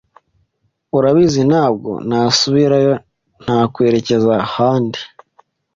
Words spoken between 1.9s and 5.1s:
nasubirayo nakwerekezaahandi